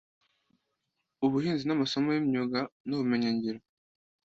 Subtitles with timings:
[1.25, 3.59] ubuhinzi n’amasomo y’imyuga n’ubumenyi ngiro